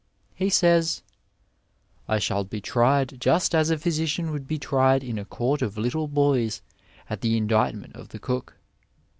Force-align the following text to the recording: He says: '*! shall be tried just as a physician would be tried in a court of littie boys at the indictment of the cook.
He 0.33 0.49
says: 0.49 1.03
'*! 1.55 2.17
shall 2.17 2.43
be 2.43 2.59
tried 2.59 3.19
just 3.21 3.53
as 3.53 3.69
a 3.69 3.77
physician 3.77 4.31
would 4.31 4.47
be 4.47 4.57
tried 4.57 5.03
in 5.03 5.19
a 5.19 5.25
court 5.25 5.61
of 5.61 5.75
littie 5.75 6.09
boys 6.11 6.63
at 7.07 7.21
the 7.21 7.37
indictment 7.37 7.95
of 7.95 8.09
the 8.09 8.17
cook. 8.17 8.55